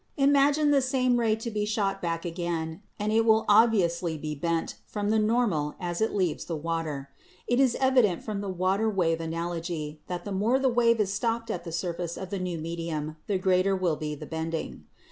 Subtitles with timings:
[0.17, 4.77] Imagine the same ray to be shot back again, and it will obviously be bent
[4.87, 7.09] from the normal as it leaves the water.
[7.45, 11.13] It is evident from the water wave an alogy that the more the wave is
[11.13, 14.85] stopped at the surface of the new medium the greater will be the bending.